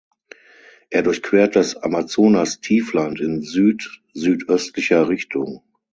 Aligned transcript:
Er 0.89 1.03
durchquert 1.03 1.55
das 1.55 1.75
Amazonastiefland 1.75 3.19
in 3.19 3.43
südsüdöstlicher 3.43 5.07
Richtung. 5.09 5.61